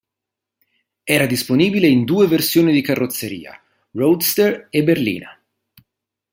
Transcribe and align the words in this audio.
Era 1.03 1.27
disponibile 1.27 1.85
in 1.87 2.05
due 2.05 2.25
versioni 2.27 2.73
di 2.73 2.81
carrozzeria, 2.81 3.55
roadster 3.91 4.65
e 4.71 4.81
berlina. 4.83 5.39